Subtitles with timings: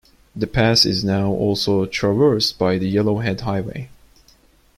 [0.35, 3.89] The pass is now also traversed by the Yellowhead Highway.